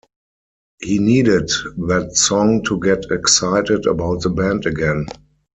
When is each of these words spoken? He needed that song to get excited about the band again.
He 0.81 0.97
needed 0.97 1.51
that 1.87 2.15
song 2.17 2.63
to 2.63 2.79
get 2.79 3.05
excited 3.11 3.85
about 3.85 4.21
the 4.23 4.31
band 4.31 4.65
again. 4.65 5.05